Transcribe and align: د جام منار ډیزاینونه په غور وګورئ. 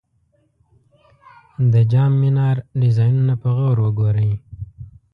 د 1.73 1.75
جام 1.91 2.11
منار 2.21 2.57
ډیزاینونه 2.81 3.33
په 3.41 3.49
غور 3.55 3.77
وګورئ. 3.83 4.31